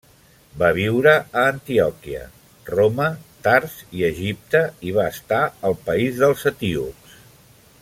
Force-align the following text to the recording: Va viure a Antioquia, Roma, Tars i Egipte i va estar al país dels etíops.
Va 0.59 0.69
viure 0.77 1.11
a 1.17 1.43
Antioquia, 1.49 2.21
Roma, 2.71 3.07
Tars 3.49 3.77
i 3.99 4.03
Egipte 4.09 4.63
i 4.89 4.97
va 4.97 5.07
estar 5.19 5.43
al 5.71 5.79
país 5.91 6.19
dels 6.25 6.49
etíops. 6.55 7.23